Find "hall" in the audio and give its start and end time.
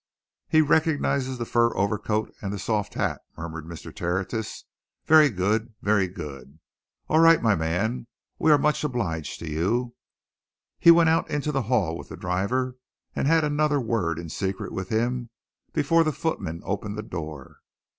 11.69-11.95